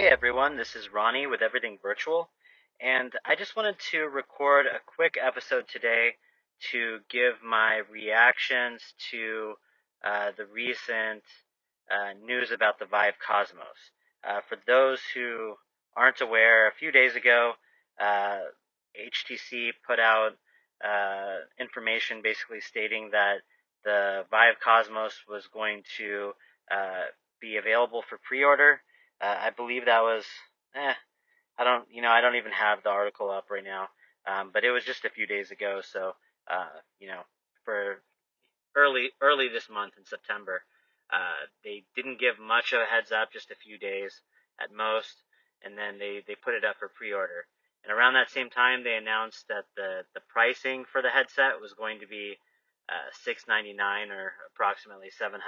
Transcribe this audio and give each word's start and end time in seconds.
Hey 0.00 0.08
everyone, 0.08 0.56
this 0.56 0.76
is 0.76 0.90
Ronnie 0.90 1.26
with 1.26 1.42
Everything 1.42 1.76
Virtual, 1.82 2.30
and 2.80 3.12
I 3.26 3.34
just 3.34 3.54
wanted 3.54 3.78
to 3.90 4.04
record 4.04 4.64
a 4.64 4.80
quick 4.96 5.16
episode 5.22 5.68
today 5.68 6.12
to 6.72 7.00
give 7.10 7.34
my 7.44 7.82
reactions 7.92 8.80
to 9.10 9.56
uh, 10.02 10.30
the 10.38 10.46
recent 10.46 11.22
uh, 11.90 12.14
news 12.24 12.50
about 12.50 12.78
the 12.78 12.86
Vive 12.86 13.18
Cosmos. 13.18 13.92
Uh, 14.26 14.40
for 14.48 14.56
those 14.66 15.00
who 15.12 15.56
aren't 15.94 16.22
aware, 16.22 16.66
a 16.66 16.72
few 16.72 16.90
days 16.90 17.14
ago, 17.14 17.52
HTC 18.00 19.68
uh, 19.68 19.72
put 19.86 20.00
out 20.00 20.30
uh, 20.82 21.40
information 21.60 22.22
basically 22.22 22.62
stating 22.62 23.10
that 23.10 23.40
the 23.84 24.24
Vive 24.30 24.60
Cosmos 24.64 25.12
was 25.28 25.46
going 25.52 25.82
to 25.98 26.32
uh, 26.70 27.02
be 27.38 27.58
available 27.58 28.02
for 28.08 28.18
pre-order. 28.26 28.80
Uh, 29.20 29.36
I 29.38 29.50
believe 29.50 29.84
that 29.86 30.02
was, 30.02 30.24
eh, 30.74 30.94
I 31.58 31.64
don't, 31.64 31.84
you 31.92 32.02
know, 32.02 32.10
I 32.10 32.20
don't 32.20 32.36
even 32.36 32.52
have 32.52 32.82
the 32.82 32.90
article 32.90 33.30
up 33.30 33.50
right 33.50 33.64
now, 33.64 33.88
um, 34.26 34.50
but 34.52 34.64
it 34.64 34.70
was 34.70 34.84
just 34.84 35.04
a 35.04 35.10
few 35.10 35.26
days 35.26 35.50
ago. 35.50 35.80
So, 35.82 36.14
uh, 36.48 36.68
you 36.98 37.08
know, 37.08 37.20
for 37.64 38.02
early, 38.74 39.10
early 39.20 39.48
this 39.48 39.68
month 39.68 39.94
in 39.98 40.04
September, 40.06 40.62
uh, 41.12 41.46
they 41.64 41.82
didn't 41.96 42.20
give 42.20 42.38
much 42.38 42.72
of 42.72 42.80
a 42.80 42.86
heads 42.86 43.12
up, 43.12 43.32
just 43.32 43.50
a 43.50 43.56
few 43.56 43.78
days 43.78 44.22
at 44.60 44.72
most, 44.74 45.22
and 45.62 45.76
then 45.76 45.98
they 45.98 46.22
they 46.26 46.34
put 46.34 46.54
it 46.54 46.64
up 46.64 46.76
for 46.78 46.88
pre-order. 46.88 47.46
And 47.84 47.92
around 47.92 48.14
that 48.14 48.30
same 48.30 48.50
time, 48.50 48.84
they 48.84 48.94
announced 48.94 49.48
that 49.48 49.64
the 49.76 50.04
the 50.14 50.20
pricing 50.28 50.84
for 50.84 51.02
the 51.02 51.10
headset 51.10 51.60
was 51.60 51.74
going 51.74 52.00
to 52.00 52.06
be 52.06 52.38
uh, 52.88 53.10
699 53.24 54.10
or 54.10 54.32
approximately 54.54 55.08
$700 55.10 55.38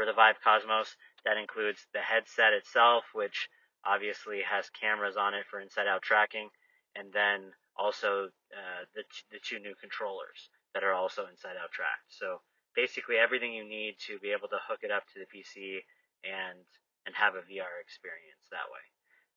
for 0.00 0.06
the 0.06 0.16
Vive 0.16 0.40
Cosmos. 0.40 0.96
That 1.28 1.36
includes 1.36 1.84
the 1.92 2.00
headset 2.00 2.56
itself, 2.56 3.04
which 3.12 3.52
obviously 3.84 4.40
has 4.40 4.72
cameras 4.72 5.20
on 5.20 5.34
it 5.34 5.44
for 5.50 5.60
inside-out 5.60 6.00
tracking, 6.00 6.48
and 6.96 7.12
then 7.12 7.52
also 7.76 8.32
uh, 8.48 8.82
the 8.96 9.04
the 9.30 9.36
two 9.44 9.60
new 9.60 9.76
controllers 9.76 10.48
that 10.72 10.82
are 10.82 10.96
also 10.96 11.28
inside-out 11.28 11.68
tracked. 11.76 12.08
So 12.08 12.40
basically 12.74 13.20
everything 13.20 13.52
you 13.52 13.68
need 13.68 14.00
to 14.08 14.18
be 14.18 14.32
able 14.32 14.48
to 14.48 14.64
hook 14.64 14.80
it 14.80 14.90
up 14.90 15.04
to 15.12 15.20
the 15.20 15.28
PC 15.28 15.84
and 16.24 16.64
and 17.04 17.12
have 17.12 17.36
a 17.36 17.44
VR 17.44 17.76
experience 17.84 18.48
that 18.48 18.72
way. 18.72 18.84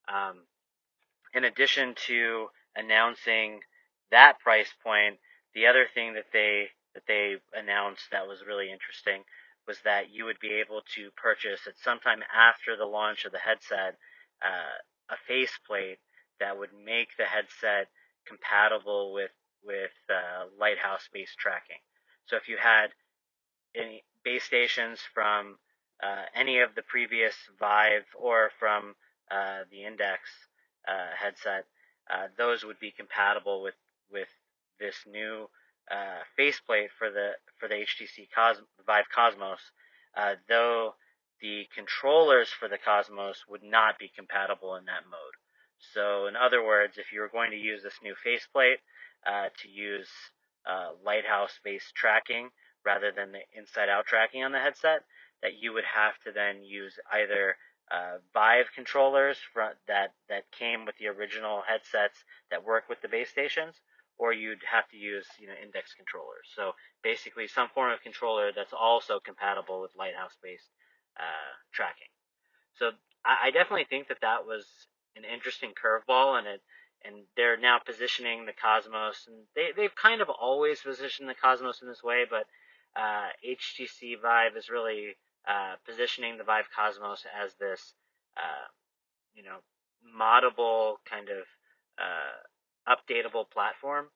Um, 0.08 0.48
in 1.36 1.44
addition 1.44 1.96
to 2.08 2.48
announcing 2.78 3.60
that 4.12 4.40
price 4.40 4.72
point, 4.80 5.20
the 5.54 5.68
other 5.68 5.88
thing 5.94 6.14
that 6.14 6.32
they 6.32 6.72
that 6.96 7.04
they 7.12 7.36
announced 7.52 8.08
that 8.16 8.28
was 8.32 8.48
really 8.48 8.72
interesting 8.72 9.28
was 9.68 9.78
that 9.86 10.12
you 10.12 10.26
would 10.26 10.40
be 10.40 10.54
able 10.54 10.82
to 10.96 11.10
purchase 11.12 11.62
at 11.68 11.78
sometime 11.78 12.22
after 12.34 12.76
the 12.76 12.86
launch 12.86 13.26
of 13.26 13.32
the 13.32 13.40
headset 13.40 13.98
uh, 14.42 14.78
a 15.10 15.16
faceplate 15.28 16.00
that 16.40 16.58
would 16.58 16.72
make 16.86 17.10
the 17.18 17.26
headset 17.26 17.88
compatible 18.26 19.14
with 19.14 19.32
with 19.66 19.92
uh, 20.10 20.46
lighthouse 20.60 21.08
based 21.14 21.38
tracking. 21.38 21.80
So 22.26 22.36
if 22.36 22.50
you 22.50 22.58
had 22.58 22.88
any 23.76 24.04
base 24.24 24.44
stations 24.44 25.00
from 25.14 25.58
uh, 26.04 26.24
any 26.36 26.60
of 26.60 26.76
the 26.76 26.82
previous 26.82 27.36
Vive 27.60 28.06
or 28.20 28.52
from 28.60 28.96
uh, 29.32 29.60
the 29.72 29.86
Index 29.86 30.22
uh, 30.88 31.16
headset, 31.16 31.66
uh, 32.10 32.28
those 32.38 32.64
would 32.66 32.80
be 32.80 32.92
compatible 32.92 33.62
with 33.62 33.76
with 34.12 34.28
this 34.80 34.96
new 35.08 35.48
uh, 35.92 36.24
faceplate 36.36 36.90
for 36.98 37.10
the 37.10 37.32
for 37.60 37.68
the 37.68 37.76
HTC 37.76 38.28
Vive 38.86 39.10
Cosmos, 39.14 39.60
uh, 40.16 40.36
though 40.48 40.96
the 41.42 41.68
controllers 41.76 42.50
for 42.50 42.68
the 42.68 42.78
Cosmos 42.78 43.44
would 43.50 43.64
not 43.64 44.00
be 44.00 44.12
compatible 44.16 44.76
in 44.76 44.86
that 44.86 45.04
mode. 45.10 45.36
So, 45.94 46.28
in 46.28 46.36
other 46.36 46.64
words, 46.64 46.98
if 46.98 47.12
you 47.12 47.20
were 47.20 47.30
going 47.30 47.52
to 47.52 47.58
use 47.58 47.84
this 47.84 48.00
new 48.02 48.16
faceplate 48.24 48.80
uh, 49.28 49.50
to 49.62 49.70
use 49.70 50.10
uh, 50.66 50.92
lighthouse-based 51.04 51.94
tracking 51.94 52.50
rather 52.86 53.12
than 53.12 53.34
the 53.34 53.42
inside-out 53.54 54.06
tracking 54.06 54.44
on 54.44 54.54
the 54.54 54.60
headset, 54.60 55.04
that 55.42 55.60
you 55.60 55.74
would 55.74 55.84
have 55.84 56.18
to 56.24 56.32
then 56.32 56.64
use 56.64 56.98
either 57.12 57.58
uh, 57.92 58.18
Vive 58.34 58.72
controllers 58.74 59.38
that 59.88 60.14
that 60.30 60.50
came 60.52 60.86
with 60.86 60.98
the 60.98 61.08
original 61.08 61.62
headsets 61.68 62.24
that 62.50 62.64
work 62.64 62.88
with 62.88 63.02
the 63.02 63.10
base 63.10 63.30
stations, 63.30 63.76
or 64.18 64.34
you'd 64.34 64.64
have 64.70 64.88
to 64.90 64.98
use 64.98 65.26
you 65.40 65.48
know 65.48 65.54
index 65.62 65.94
controllers. 65.94 66.48
So 66.56 66.74
basically, 67.04 67.48
some 67.48 67.70
form 67.74 67.92
of 67.92 68.02
controller 68.02 68.52
that's 68.56 68.74
also 68.74 69.20
compatible 69.20 69.82
with 69.82 69.92
Lighthouse-based 69.98 70.70
uh, 71.18 71.54
tracking. 71.72 72.12
So 72.76 72.92
I, 73.26 73.48
I, 73.48 73.52
definitely 73.52 73.86
think 73.90 74.08
that 74.08 74.22
that 74.22 74.46
was 74.46 74.66
an 75.16 75.24
interesting 75.26 75.72
curveball, 75.74 76.38
and 76.38 76.48
it 76.48 76.62
and 77.06 77.26
they're 77.36 77.58
now 77.58 77.80
positioning 77.84 78.46
the 78.46 78.54
Cosmos, 78.54 79.28
and 79.28 79.46
they 79.56 79.70
they've 79.76 79.96
kind 79.96 80.22
of 80.22 80.30
always 80.30 80.82
positioned 80.82 81.30
the 81.30 81.36
Cosmos 81.36 81.82
in 81.82 81.88
this 81.88 82.04
way, 82.04 82.26
but 82.30 82.46
uh, 82.96 83.30
HTC 83.46 84.22
Vive 84.22 84.56
is 84.58 84.70
really 84.70 85.16
uh, 85.48 85.76
positioning 85.86 86.38
the 86.38 86.44
Vive 86.44 86.70
Cosmos 86.76 87.26
as 87.44 87.54
this, 87.60 87.94
uh, 88.38 88.68
you 89.34 89.44
know, 89.44 89.58
moddable 90.06 90.96
kind 91.10 91.30
of 91.30 91.44
uh, 91.98 92.38
updatable 92.88 93.50
platform. 93.50 94.08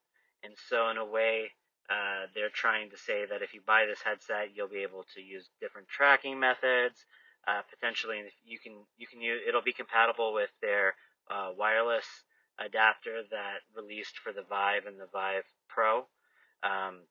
And 0.43 0.53
so, 0.69 0.89
in 0.89 0.97
a 0.97 1.05
way, 1.05 1.51
uh, 1.89 2.27
they're 2.35 2.53
trying 2.53 2.89
to 2.89 2.97
say 2.97 3.25
that 3.25 3.41
if 3.41 3.53
you 3.53 3.61
buy 3.65 3.85
this 3.85 4.01
headset, 4.03 4.55
you'll 4.55 4.67
be 4.67 4.83
able 4.83 5.05
to 5.15 5.21
use 5.21 5.49
different 5.59 5.87
tracking 5.87 6.39
methods. 6.39 7.05
Uh, 7.47 7.61
potentially, 7.69 8.21
you 8.45 8.59
can 8.59 8.73
you 8.97 9.07
can 9.07 9.21
use 9.21 9.41
it'll 9.47 9.61
be 9.61 9.73
compatible 9.73 10.33
with 10.33 10.49
their 10.61 10.95
uh, 11.31 11.49
wireless 11.57 12.05
adapter 12.59 13.21
that 13.31 13.61
released 13.75 14.17
for 14.19 14.33
the 14.33 14.43
Vive 14.49 14.85
and 14.85 14.99
the 14.99 15.07
Vive 15.13 15.45
Pro. 15.69 16.07
Um, 16.63 17.05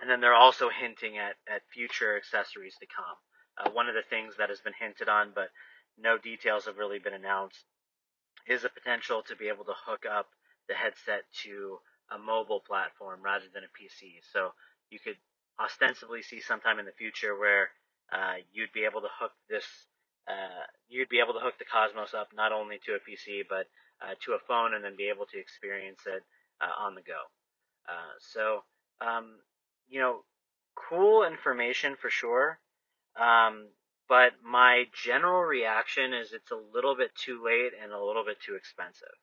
and 0.00 0.10
then 0.10 0.20
they're 0.20 0.34
also 0.34 0.68
hinting 0.68 1.18
at, 1.18 1.36
at 1.48 1.62
future 1.72 2.16
accessories 2.16 2.76
to 2.80 2.86
come. 2.86 3.16
Uh, 3.56 3.70
one 3.70 3.88
of 3.88 3.94
the 3.94 4.02
things 4.02 4.34
that 4.38 4.48
has 4.48 4.60
been 4.60 4.74
hinted 4.78 5.08
on, 5.08 5.30
but 5.34 5.48
no 5.98 6.18
details 6.18 6.66
have 6.66 6.76
really 6.76 6.98
been 6.98 7.14
announced, 7.14 7.64
is 8.46 8.62
the 8.62 8.68
potential 8.68 9.22
to 9.26 9.36
be 9.36 9.48
able 9.48 9.64
to 9.64 9.74
hook 9.86 10.04
up 10.10 10.28
the 10.68 10.74
headset 10.74 11.24
to 11.44 11.78
a 12.10 12.18
mobile 12.18 12.60
platform 12.60 13.20
rather 13.22 13.46
than 13.52 13.64
a 13.64 13.72
PC. 13.72 14.20
So 14.32 14.52
you 14.90 14.98
could 14.98 15.16
ostensibly 15.58 16.22
see 16.22 16.40
sometime 16.40 16.78
in 16.78 16.86
the 16.86 16.98
future 16.98 17.36
where 17.38 17.70
uh, 18.12 18.42
you'd 18.52 18.72
be 18.72 18.84
able 18.84 19.00
to 19.00 19.12
hook 19.18 19.32
this, 19.48 19.64
uh, 20.28 20.66
you'd 20.88 21.08
be 21.08 21.20
able 21.20 21.34
to 21.34 21.40
hook 21.40 21.54
the 21.58 21.64
Cosmos 21.64 22.14
up 22.14 22.28
not 22.34 22.52
only 22.52 22.78
to 22.84 22.92
a 22.92 23.02
PC 23.02 23.44
but 23.48 23.66
uh, 24.02 24.14
to 24.24 24.32
a 24.32 24.44
phone 24.46 24.74
and 24.74 24.84
then 24.84 24.96
be 24.96 25.08
able 25.08 25.26
to 25.26 25.38
experience 25.38 26.00
it 26.06 26.22
uh, 26.60 26.84
on 26.84 26.94
the 26.94 27.02
go. 27.02 27.20
Uh, 27.88 28.14
so, 28.20 28.62
um, 29.00 29.38
you 29.88 30.00
know, 30.00 30.24
cool 30.74 31.24
information 31.24 31.96
for 32.00 32.10
sure. 32.10 32.58
Um, 33.16 33.68
but 34.08 34.32
my 34.44 34.84
general 34.92 35.42
reaction 35.42 36.12
is 36.12 36.32
it's 36.32 36.50
a 36.50 36.74
little 36.74 36.96
bit 36.96 37.10
too 37.14 37.42
late 37.44 37.72
and 37.80 37.92
a 37.92 38.04
little 38.04 38.24
bit 38.24 38.38
too 38.44 38.54
expensive. 38.54 39.16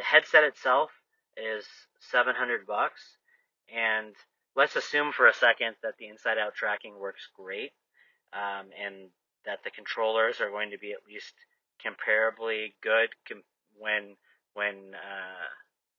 The 0.00 0.06
headset 0.06 0.44
itself 0.44 0.90
is 1.36 1.66
700 2.00 2.66
bucks, 2.66 3.18
and 3.68 4.16
let's 4.56 4.74
assume 4.74 5.12
for 5.12 5.28
a 5.28 5.34
second 5.34 5.76
that 5.82 5.98
the 5.98 6.08
inside-out 6.08 6.54
tracking 6.54 6.98
works 6.98 7.28
great, 7.36 7.72
um, 8.32 8.72
and 8.72 9.10
that 9.44 9.62
the 9.62 9.70
controllers 9.70 10.40
are 10.40 10.48
going 10.48 10.70
to 10.70 10.78
be 10.78 10.92
at 10.92 11.04
least 11.06 11.34
comparably 11.84 12.72
good 12.80 13.10
com- 13.28 13.44
when 13.76 14.16
when 14.54 14.94
uh, 14.96 15.48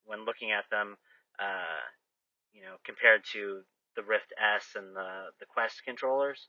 when 0.06 0.26
looking 0.26 0.52
at 0.52 0.66
them, 0.72 0.98
uh, 1.38 1.86
you 2.54 2.64
know, 2.64 2.78
compared 2.84 3.22
to 3.34 3.62
the 3.96 4.02
Rift 4.02 4.34
S 4.42 4.74
and 4.74 4.96
the 4.96 5.30
the 5.40 5.46
Quest 5.46 5.84
controllers. 5.86 6.48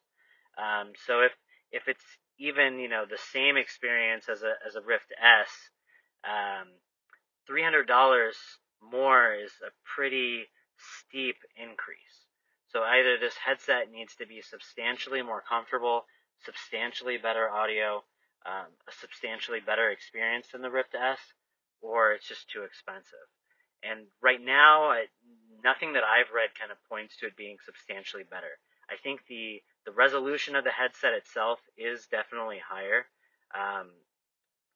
Um, 0.56 0.93
so 1.05 1.20
if 1.20 1.32
if 1.70 1.87
it's 1.87 2.16
even 2.38 2.78
you 2.78 2.88
know 2.88 3.05
the 3.05 3.20
same 3.31 3.58
experience 3.58 4.31
as 4.31 4.43
a 4.43 4.55
as 4.66 4.75
a 4.75 4.81
Rift 4.81 5.12
S, 5.20 5.52
um, 6.25 6.72
$300 7.50 8.32
more 8.82 9.34
is 9.34 9.52
a 9.64 9.70
pretty 9.84 10.46
steep 10.76 11.36
increase. 11.56 12.26
So 12.68 12.82
either 12.82 13.18
this 13.18 13.36
headset 13.36 13.90
needs 13.90 14.16
to 14.16 14.26
be 14.26 14.40
substantially 14.40 15.22
more 15.22 15.42
comfortable, 15.46 16.06
substantially 16.44 17.18
better 17.18 17.50
audio, 17.50 18.02
um, 18.46 18.72
a 18.88 18.92
substantially 18.92 19.60
better 19.60 19.90
experience 19.90 20.48
than 20.52 20.62
the 20.62 20.70
Rift 20.70 20.94
S, 20.94 21.18
or 21.80 22.12
it's 22.12 22.26
just 22.26 22.50
too 22.50 22.62
expensive. 22.62 23.28
And 23.82 24.06
right 24.22 24.40
now, 24.40 24.94
nothing 25.62 25.92
that 25.94 26.04
I've 26.04 26.32
read 26.34 26.54
kind 26.58 26.72
of 26.72 26.78
points 26.88 27.16
to 27.18 27.26
it 27.26 27.36
being 27.36 27.58
substantially 27.64 28.24
better. 28.24 28.58
I 28.90 28.96
think 29.02 29.26
the 29.28 29.62
the 29.84 29.92
resolution 29.92 30.54
of 30.54 30.64
the 30.64 30.70
headset 30.70 31.14
itself 31.14 31.58
is 31.76 32.06
definitely 32.06 32.58
higher. 32.58 33.06
Um, 33.54 33.90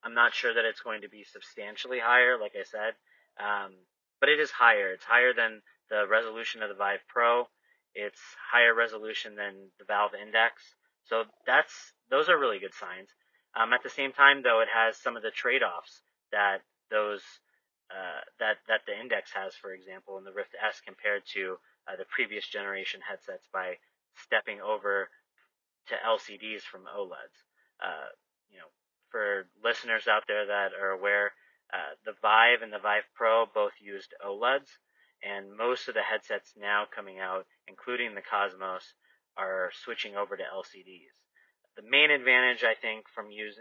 I'm 0.06 0.14
not 0.14 0.34
sure 0.34 0.54
that 0.54 0.64
it's 0.64 0.86
going 0.86 1.02
to 1.02 1.08
be 1.08 1.24
substantially 1.26 1.98
higher, 1.98 2.38
like 2.38 2.54
I 2.54 2.62
said, 2.62 2.94
um, 3.42 3.74
but 4.20 4.28
it 4.28 4.38
is 4.38 4.52
higher. 4.52 4.92
It's 4.92 5.04
higher 5.04 5.34
than 5.34 5.62
the 5.90 6.06
resolution 6.06 6.62
of 6.62 6.68
the 6.68 6.78
Vive 6.78 7.02
Pro. 7.08 7.48
It's 7.92 8.22
higher 8.38 8.72
resolution 8.72 9.34
than 9.34 9.74
the 9.80 9.84
Valve 9.84 10.14
Index. 10.14 10.62
So 11.10 11.24
that's 11.44 11.74
those 12.08 12.28
are 12.28 12.38
really 12.38 12.60
good 12.60 12.74
signs. 12.74 13.10
Um, 13.58 13.72
at 13.72 13.82
the 13.82 13.90
same 13.90 14.12
time, 14.12 14.44
though, 14.44 14.60
it 14.60 14.68
has 14.70 14.96
some 14.96 15.16
of 15.16 15.24
the 15.24 15.34
trade-offs 15.34 16.02
that 16.30 16.62
those 16.88 17.22
uh, 17.90 18.22
that 18.38 18.62
that 18.68 18.86
the 18.86 18.94
Index 18.94 19.32
has, 19.34 19.54
for 19.58 19.74
example, 19.74 20.18
in 20.18 20.24
the 20.24 20.32
Rift 20.32 20.54
S 20.54 20.80
compared 20.86 21.22
to 21.34 21.58
uh, 21.90 21.96
the 21.98 22.06
previous 22.06 22.46
generation 22.46 23.00
headsets 23.02 23.48
by 23.52 23.74
stepping 24.14 24.60
over 24.60 25.08
to 25.88 25.94
LCDs 25.98 26.62
from 26.62 26.86
OLEDs. 26.86 27.42
Uh, 27.82 28.14
you 28.50 28.58
know, 28.58 28.70
for 29.10 29.46
listeners 29.62 30.08
out 30.08 30.24
there 30.26 30.46
that 30.46 30.70
are 30.80 30.90
aware, 30.90 31.32
uh, 31.72 31.94
the 32.04 32.14
Vive 32.22 32.62
and 32.62 32.72
the 32.72 32.78
Vive 32.78 33.08
Pro 33.14 33.46
both 33.46 33.72
used 33.80 34.14
OLEDs, 34.24 34.70
and 35.22 35.56
most 35.56 35.88
of 35.88 35.94
the 35.94 36.02
headsets 36.02 36.54
now 36.56 36.84
coming 36.94 37.18
out, 37.18 37.46
including 37.66 38.14
the 38.14 38.22
Cosmos, 38.22 38.94
are 39.36 39.70
switching 39.84 40.16
over 40.16 40.36
to 40.36 40.42
LCDs. 40.42 41.14
The 41.76 41.82
main 41.82 42.10
advantage, 42.10 42.64
I 42.64 42.74
think, 42.74 43.08
from 43.08 43.30
use, 43.30 43.58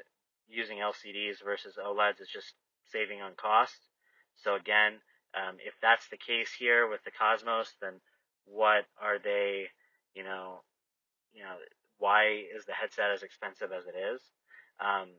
using 0.47 0.77
LCDs 0.77 1.43
versus 1.43 1.77
OLEDs 1.81 2.21
is 2.21 2.29
just 2.31 2.53
saving 2.91 3.21
on 3.21 3.33
cost. 3.35 3.77
So 4.35 4.55
again, 4.55 5.01
um, 5.35 5.57
if 5.59 5.73
that's 5.81 6.07
the 6.07 6.17
case 6.17 6.51
here 6.57 6.87
with 6.87 7.03
the 7.03 7.11
Cosmos, 7.11 7.73
then 7.81 7.99
what 8.45 8.85
are 9.01 9.19
they, 9.19 9.67
you 10.13 10.23
know, 10.23 10.61
you 11.33 11.43
know, 11.43 11.55
why 11.97 12.45
is 12.55 12.65
the 12.65 12.73
headset 12.73 13.11
as 13.11 13.23
expensive 13.23 13.71
as 13.71 13.85
it 13.87 13.97
is? 13.97 14.21
Um, 14.79 15.09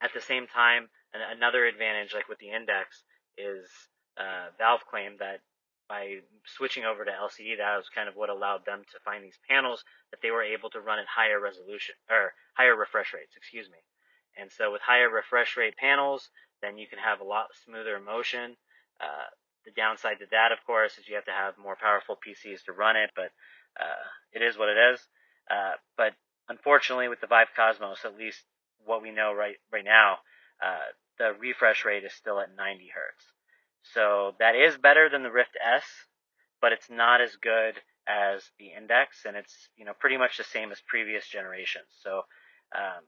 at 0.00 0.10
the 0.14 0.20
same 0.20 0.46
time, 0.46 0.88
another 1.12 1.66
advantage, 1.66 2.14
like 2.14 2.28
with 2.28 2.38
the 2.38 2.50
Index, 2.50 3.02
is 3.36 3.66
uh, 4.16 4.50
Valve 4.58 4.86
claimed 4.90 5.18
that 5.20 5.40
by 5.88 6.20
switching 6.44 6.84
over 6.84 7.04
to 7.04 7.10
LCD, 7.10 7.56
that 7.56 7.76
was 7.76 7.88
kind 7.88 8.08
of 8.08 8.14
what 8.14 8.28
allowed 8.28 8.66
them 8.66 8.82
to 8.92 9.00
find 9.04 9.24
these 9.24 9.38
panels 9.48 9.82
that 10.10 10.20
they 10.22 10.30
were 10.30 10.42
able 10.42 10.68
to 10.70 10.80
run 10.80 10.98
at 10.98 11.06
higher 11.08 11.40
resolution 11.40 11.94
or 12.10 12.32
higher 12.54 12.76
refresh 12.76 13.14
rates, 13.14 13.34
excuse 13.36 13.66
me. 13.70 13.78
And 14.36 14.52
so 14.52 14.70
with 14.70 14.82
higher 14.82 15.08
refresh 15.08 15.56
rate 15.56 15.76
panels, 15.76 16.28
then 16.60 16.76
you 16.76 16.86
can 16.86 16.98
have 16.98 17.20
a 17.20 17.24
lot 17.24 17.46
smoother 17.64 17.98
motion. 17.98 18.56
Uh, 19.00 19.32
the 19.64 19.72
downside 19.72 20.18
to 20.20 20.26
that, 20.30 20.52
of 20.52 20.58
course, 20.66 20.98
is 20.98 21.08
you 21.08 21.14
have 21.14 21.24
to 21.24 21.32
have 21.32 21.54
more 21.56 21.76
powerful 21.80 22.16
PCs 22.16 22.64
to 22.64 22.72
run 22.72 22.96
it, 22.96 23.10
but 23.16 23.32
uh, 23.80 24.04
it 24.32 24.42
is 24.42 24.58
what 24.58 24.68
it 24.68 24.76
is. 24.92 25.00
Uh, 25.50 25.72
but 25.96 26.12
unfortunately, 26.48 27.08
with 27.08 27.20
the 27.20 27.26
Vive 27.26 27.48
Cosmos, 27.56 28.04
at 28.04 28.16
least 28.16 28.44
what 28.88 29.02
we 29.02 29.12
know 29.12 29.32
right 29.32 29.56
right 29.72 29.84
now, 29.84 30.18
uh, 30.64 30.90
the 31.18 31.32
refresh 31.38 31.84
rate 31.84 32.04
is 32.04 32.12
still 32.12 32.40
at 32.40 32.56
90 32.56 32.90
hertz. 32.94 33.24
So 33.94 34.34
that 34.38 34.54
is 34.54 34.76
better 34.76 35.08
than 35.08 35.22
the 35.22 35.30
Rift 35.30 35.56
S, 35.64 35.84
but 36.60 36.72
it's 36.72 36.90
not 36.90 37.20
as 37.20 37.36
good 37.36 37.74
as 38.08 38.42
the 38.58 38.68
Index, 38.76 39.24
and 39.26 39.36
it's 39.36 39.68
you 39.76 39.84
know 39.84 39.92
pretty 39.98 40.16
much 40.16 40.38
the 40.38 40.44
same 40.44 40.72
as 40.72 40.80
previous 40.86 41.28
generations. 41.28 41.86
So 42.02 42.22
um, 42.74 43.04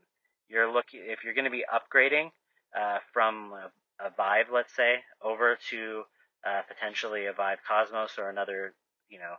you're 0.49 0.73
looking 0.73 1.01
if 1.05 1.25
you're 1.25 1.35
going 1.35 1.47
to 1.47 1.51
be 1.51 1.65
upgrading 1.65 2.31
uh, 2.79 2.99
from 3.13 3.53
a, 3.53 4.07
a, 4.07 4.11
Vive, 4.17 4.47
let's 4.53 4.75
say, 4.75 4.97
over 5.23 5.59
to 5.71 6.03
uh, 6.47 6.63
potentially 6.69 7.27
a 7.27 7.33
Vive 7.33 7.59
Cosmos 7.67 8.19
or 8.19 8.29
another 8.29 8.75
you 9.09 9.19
know 9.19 9.35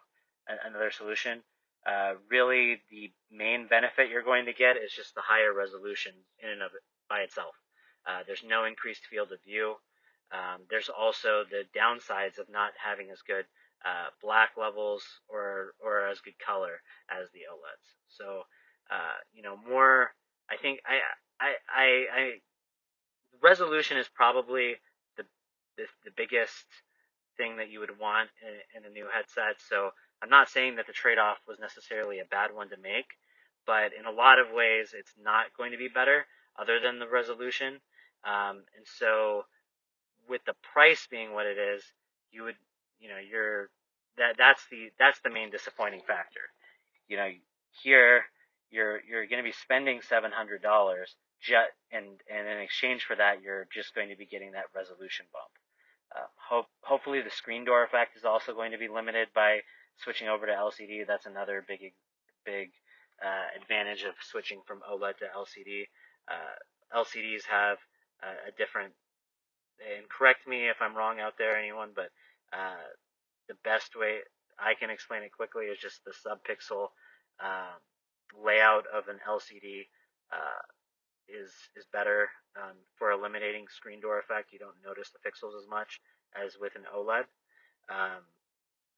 another 0.65 0.91
solution. 0.91 1.43
Uh, 1.85 2.13
really, 2.29 2.81
the 2.91 3.11
main 3.31 3.67
benefit 3.67 4.09
you're 4.09 4.23
going 4.23 4.45
to 4.45 4.53
get 4.53 4.77
is 4.77 4.91
just 4.91 5.15
the 5.15 5.21
higher 5.21 5.53
resolution 5.53 6.13
in 6.43 6.49
and 6.49 6.61
of 6.61 6.71
it 6.75 6.83
by 7.09 7.19
itself. 7.19 7.55
Uh, 8.05 8.19
there's 8.25 8.43
no 8.47 8.65
increased 8.65 9.05
field 9.09 9.31
of 9.31 9.41
view. 9.43 9.75
Um, 10.31 10.61
there's 10.69 10.89
also 10.89 11.43
the 11.49 11.63
downsides 11.77 12.39
of 12.39 12.49
not 12.49 12.71
having 12.81 13.09
as 13.11 13.21
good 13.21 13.45
uh, 13.85 14.09
black 14.21 14.51
levels 14.57 15.03
or 15.27 15.73
or 15.79 16.07
as 16.07 16.21
good 16.21 16.37
color 16.39 16.81
as 17.09 17.29
the 17.33 17.49
OLEDs. 17.51 17.87
So 18.07 18.43
uh, 18.89 19.17
you 19.33 19.41
know 19.41 19.57
more. 19.57 20.11
I 20.49 20.57
think 20.57 20.79
I 20.85 20.99
I 21.39 21.53
I, 21.67 22.05
I 22.13 22.31
resolution 23.41 23.97
is 23.97 24.07
probably 24.13 24.75
the, 25.17 25.23
the, 25.77 25.85
the 26.05 26.11
biggest 26.15 26.65
thing 27.37 27.57
that 27.57 27.69
you 27.69 27.79
would 27.79 27.99
want 27.99 28.29
in, 28.41 28.83
in 28.83 28.89
a 28.89 28.93
new 28.93 29.07
headset. 29.11 29.57
So 29.67 29.91
I'm 30.21 30.29
not 30.29 30.49
saying 30.49 30.75
that 30.75 30.87
the 30.87 30.93
trade-off 30.93 31.37
was 31.47 31.59
necessarily 31.59 32.19
a 32.19 32.25
bad 32.25 32.53
one 32.53 32.69
to 32.69 32.77
make, 32.77 33.07
but 33.65 33.91
in 33.97 34.05
a 34.05 34.11
lot 34.11 34.39
of 34.39 34.53
ways, 34.53 34.93
it's 34.97 35.13
not 35.21 35.45
going 35.57 35.71
to 35.71 35.77
be 35.77 35.87
better 35.87 36.25
other 36.59 36.79
than 36.79 36.99
the 36.99 37.07
resolution. 37.07 37.79
Um, 38.23 38.63
and 38.77 38.85
so 38.85 39.45
with 40.29 40.41
the 40.45 40.53
price 40.73 41.07
being 41.09 41.33
what 41.33 41.45
it 41.47 41.57
is, 41.57 41.83
you 42.31 42.43
would, 42.43 42.55
you 42.99 43.09
know, 43.09 43.17
you're 43.17 43.69
that 44.17 44.35
that's 44.37 44.61
the 44.69 44.91
that's 44.99 45.19
the 45.23 45.29
main 45.29 45.49
disappointing 45.49 46.01
factor. 46.05 46.41
You 47.07 47.17
know, 47.17 47.29
here 47.81 48.23
you're 48.69 48.99
you're 49.07 49.25
going 49.27 49.41
to 49.41 49.47
be 49.47 49.55
spending 49.55 50.01
seven 50.07 50.31
hundred 50.31 50.61
dollars, 50.61 51.15
jet, 51.41 51.73
and 51.91 52.05
and 52.29 52.47
in 52.47 52.59
exchange 52.59 53.03
for 53.03 53.15
that, 53.15 53.41
you're 53.41 53.67
just 53.73 53.95
going 53.95 54.09
to 54.09 54.17
be 54.17 54.25
getting 54.25 54.51
that 54.51 54.65
resolution 54.75 55.25
bump. 55.33 55.51
Uh, 56.15 56.27
hope 56.35 56.65
hopefully 56.81 57.21
the 57.21 57.31
screen 57.31 57.65
door 57.65 57.83
effect 57.83 58.17
is 58.17 58.25
also 58.25 58.53
going 58.53 58.71
to 58.71 58.77
be 58.77 58.87
limited 58.87 59.29
by 59.33 59.59
switching 59.97 60.27
over 60.27 60.45
to 60.45 60.51
LCD. 60.51 61.05
That's 61.07 61.25
another 61.25 61.63
big 61.67 61.93
big 62.45 62.71
uh, 63.23 63.61
advantage 63.61 64.03
of 64.03 64.15
switching 64.21 64.61
from 64.65 64.81
OLED 64.89 65.17
to 65.19 65.25
LCD. 65.25 65.85
Uh, 66.27 66.97
LCDs 67.03 67.45
have 67.49 67.77
a 68.21 68.51
different 68.55 68.93
and 69.81 70.05
correct 70.09 70.47
me 70.47 70.69
if 70.69 70.77
I'm 70.81 70.95
wrong 70.95 71.19
out 71.19 71.37
there, 71.37 71.57
anyone, 71.57 71.89
but 71.95 72.13
uh, 72.53 72.85
the 73.47 73.55
best 73.63 73.95
way 73.95 74.19
I 74.59 74.73
can 74.77 74.89
explain 74.89 75.23
it 75.23 75.31
quickly 75.31 75.65
is 75.65 75.79
just 75.79 76.05
the 76.05 76.13
subpixel 76.13 76.89
uh, 77.41 77.75
layout 78.37 78.85
of 78.93 79.07
an 79.07 79.17
LCD 79.27 79.89
uh, 80.31 80.61
is 81.27 81.51
is 81.75 81.85
better 81.91 82.29
um, 82.55 82.77
for 82.97 83.11
eliminating 83.11 83.65
screen 83.69 83.99
door 84.01 84.19
effect. 84.19 84.53
You 84.53 84.59
don't 84.59 84.77
notice 84.85 85.09
the 85.09 85.23
pixels 85.23 85.57
as 85.57 85.67
much 85.67 85.99
as 86.35 86.57
with 86.59 86.75
an 86.75 86.85
OLED, 86.93 87.25
um, 87.89 88.21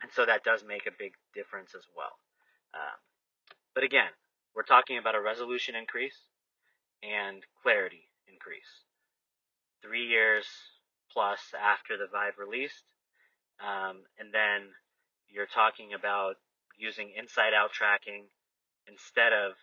and 0.04 0.12
so 0.12 0.26
that 0.26 0.44
does 0.44 0.64
make 0.68 0.86
a 0.86 0.92
big 0.98 1.14
difference 1.34 1.74
as 1.76 1.88
well. 1.96 2.20
Um, 2.74 3.00
but 3.74 3.84
again, 3.84 4.12
we're 4.56 4.68
talking 4.68 4.98
about 4.98 5.16
a 5.16 5.22
resolution 5.22 5.76
increase 5.76 6.20
and 7.02 7.42
clarity 7.64 8.10
increase. 8.28 8.86
Three 9.82 10.06
years 10.06 10.46
plus 11.12 11.40
after 11.56 11.98
the 11.98 12.08
Vive 12.12 12.38
released. 12.38 12.86
Um, 13.62 14.04
and 14.20 14.34
then 14.34 14.76
you're 15.30 15.48
talking 15.48 15.94
about 15.94 16.36
using 16.78 17.14
inside 17.18 17.54
out 17.54 17.72
tracking 17.72 18.26
instead 18.88 19.32
of 19.32 19.54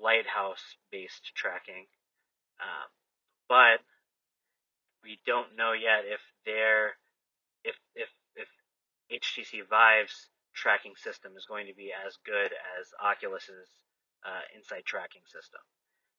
lighthouse 0.00 0.62
based 0.92 1.32
tracking. 1.34 1.86
Um, 2.60 2.88
but 3.48 3.80
we 5.02 5.18
don't 5.26 5.56
know 5.56 5.72
yet 5.72 6.04
if 6.06 6.20
their 6.44 6.96
if 7.64 7.74
if 7.94 8.08
if 8.08 8.08
HTC 9.12 9.66
Vive's 9.68 10.28
tracking 10.54 10.94
system 10.96 11.32
is 11.36 11.46
going 11.46 11.66
to 11.66 11.74
be 11.74 11.92
as 11.92 12.16
good 12.24 12.50
as 12.78 12.88
Oculus's 13.02 13.68
uh, 14.24 14.42
Insight 14.56 14.84
tracking 14.84 15.22
system. 15.26 15.60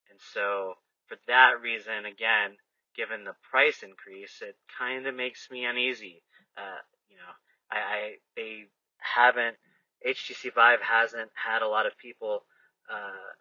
And 0.10 0.20
so 0.34 0.76
for 1.08 1.18
that 1.28 1.62
reason, 1.62 2.06
again, 2.06 2.56
given 2.96 3.24
the 3.24 3.36
price 3.50 3.84
increase, 3.84 4.42
it 4.42 4.56
kind 4.78 5.06
of 5.06 5.16
makes 5.16 5.50
me 5.52 5.66
uneasy. 5.66 6.24
Uh, 6.58 6.82
you 7.10 7.18
know, 7.18 7.34
I, 7.72 7.78
I 7.78 8.00
they 8.36 8.66
haven't 9.00 9.58
HTC 10.06 10.54
Vive 10.54 10.82
hasn't 10.82 11.32
had 11.34 11.62
a 11.62 11.68
lot 11.68 11.86
of 11.86 11.98
people 11.98 12.46
uh, 12.92 13.34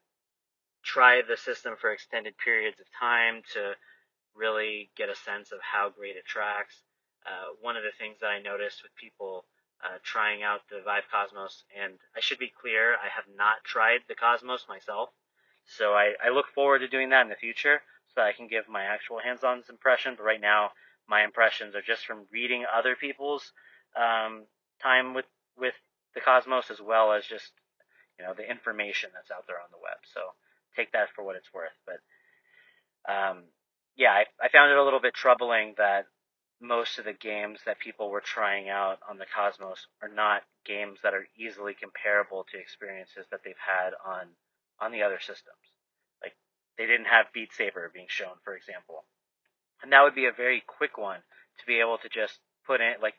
try 0.84 1.22
the 1.22 1.36
system 1.36 1.74
for 1.80 1.92
extended 1.92 2.34
periods 2.38 2.80
of 2.80 2.86
time 2.98 3.42
to 3.52 3.72
really 4.34 4.90
get 4.96 5.08
a 5.08 5.16
sense 5.16 5.52
of 5.52 5.58
how 5.60 5.90
great 5.90 6.16
it 6.16 6.24
tracks. 6.26 6.82
Uh, 7.26 7.58
one 7.60 7.76
of 7.76 7.82
the 7.82 7.96
things 7.98 8.16
that 8.20 8.30
I 8.30 8.40
noticed 8.40 8.82
with 8.82 8.94
people 8.94 9.44
uh, 9.84 9.98
trying 10.02 10.42
out 10.42 10.60
the 10.70 10.80
Vive 10.84 11.10
Cosmos, 11.10 11.64
and 11.74 11.94
I 12.16 12.20
should 12.20 12.38
be 12.38 12.52
clear, 12.60 12.94
I 12.94 13.08
have 13.14 13.26
not 13.36 13.64
tried 13.64 14.00
the 14.08 14.14
Cosmos 14.14 14.66
myself, 14.68 15.10
so 15.66 15.92
I, 15.92 16.14
I 16.24 16.30
look 16.30 16.46
forward 16.54 16.80
to 16.80 16.88
doing 16.88 17.10
that 17.10 17.22
in 17.22 17.28
the 17.28 17.34
future 17.34 17.82
so 18.14 18.22
I 18.22 18.32
can 18.32 18.46
give 18.46 18.68
my 18.68 18.84
actual 18.84 19.18
hands-on 19.18 19.62
impression. 19.68 20.14
But 20.16 20.24
right 20.24 20.40
now, 20.40 20.70
my 21.08 21.24
impressions 21.24 21.74
are 21.74 21.82
just 21.82 22.06
from 22.06 22.26
reading 22.32 22.64
other 22.64 22.96
people's 22.96 23.52
um, 23.96 24.44
time 24.82 25.14
with 25.14 25.26
with 25.58 25.74
the 26.14 26.20
cosmos, 26.20 26.70
as 26.70 26.80
well 26.80 27.12
as 27.12 27.26
just 27.26 27.52
you 28.18 28.24
know 28.24 28.34
the 28.34 28.48
information 28.48 29.10
that's 29.12 29.30
out 29.30 29.46
there 29.46 29.58
on 29.58 29.68
the 29.70 29.82
web. 29.82 29.98
So 30.14 30.20
take 30.74 30.92
that 30.92 31.08
for 31.14 31.24
what 31.24 31.36
it's 31.36 31.52
worth. 31.52 31.76
But 31.84 32.00
um, 33.12 33.44
yeah, 33.96 34.12
I, 34.12 34.24
I 34.42 34.48
found 34.48 34.70
it 34.72 34.78
a 34.78 34.84
little 34.84 35.00
bit 35.00 35.14
troubling 35.14 35.74
that 35.78 36.06
most 36.60 36.98
of 36.98 37.04
the 37.04 37.12
games 37.12 37.60
that 37.66 37.78
people 37.78 38.10
were 38.10 38.22
trying 38.22 38.68
out 38.68 38.98
on 39.08 39.18
the 39.18 39.26
Cosmos 39.26 39.86
are 40.02 40.08
not 40.08 40.42
games 40.64 40.98
that 41.02 41.14
are 41.14 41.26
easily 41.36 41.74
comparable 41.74 42.44
to 42.50 42.58
experiences 42.58 43.26
that 43.30 43.40
they've 43.44 43.54
had 43.60 43.92
on 44.04 44.28
on 44.80 44.92
the 44.92 45.02
other 45.02 45.20
systems. 45.20 45.64
Like 46.22 46.34
they 46.78 46.86
didn't 46.86 47.06
have 47.06 47.32
Beat 47.32 47.52
Saber 47.52 47.90
being 47.92 48.08
shown, 48.08 48.36
for 48.44 48.56
example. 48.56 49.04
And 49.82 49.92
that 49.92 50.02
would 50.02 50.14
be 50.14 50.26
a 50.26 50.32
very 50.32 50.62
quick 50.66 50.96
one 50.96 51.20
to 51.58 51.66
be 51.66 51.80
able 51.80 51.98
to 51.98 52.08
just 52.08 52.38
put 52.66 52.80
in, 52.80 52.94
like, 53.00 53.14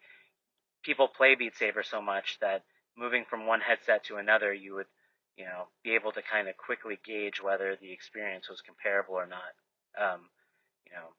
people 0.83 1.07
play 1.07 1.35
Beat 1.35 1.55
Saber 1.55 1.83
so 1.83 2.01
much 2.01 2.37
that 2.41 2.63
moving 2.97 3.25
from 3.29 3.45
one 3.45 3.61
headset 3.61 4.03
to 4.05 4.17
another, 4.17 4.53
you 4.53 4.75
would, 4.75 4.87
you 5.35 5.45
know, 5.45 5.67
be 5.83 5.95
able 5.95 6.11
to 6.11 6.21
kind 6.21 6.47
of 6.47 6.57
quickly 6.57 6.99
gauge 7.05 7.41
whether 7.41 7.75
the 7.75 7.91
experience 7.91 8.49
was 8.49 8.61
comparable 8.61 9.15
or 9.15 9.27
not. 9.27 9.53
Um, 9.99 10.21
you 10.85 10.93
know, 10.93 11.09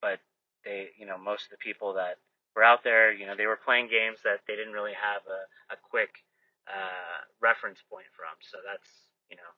but 0.00 0.20
they, 0.64 0.90
you 0.98 1.06
know, 1.06 1.18
most 1.18 1.44
of 1.46 1.50
the 1.50 1.62
people 1.62 1.94
that 1.94 2.18
were 2.54 2.64
out 2.64 2.84
there, 2.84 3.12
you 3.12 3.26
know, 3.26 3.34
they 3.36 3.46
were 3.46 3.58
playing 3.58 3.88
games 3.88 4.20
that 4.24 4.44
they 4.46 4.56
didn't 4.56 4.76
really 4.76 4.96
have 4.96 5.22
a, 5.26 5.74
a 5.74 5.76
quick 5.78 6.22
uh, 6.68 7.24
reference 7.40 7.80
point 7.88 8.08
from. 8.14 8.34
So 8.40 8.58
that's, 8.62 8.88
you 9.30 9.36
know, 9.36 9.52